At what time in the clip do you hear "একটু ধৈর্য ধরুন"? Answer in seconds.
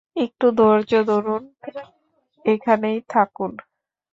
0.15-1.43